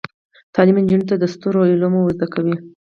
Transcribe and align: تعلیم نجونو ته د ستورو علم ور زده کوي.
تعلیم 0.55 0.77
نجونو 0.83 1.09
ته 1.09 1.15
د 1.19 1.23
ستورو 1.33 1.67
علم 1.71 1.93
ور 1.97 2.11
زده 2.17 2.27
کوي. 2.33 2.55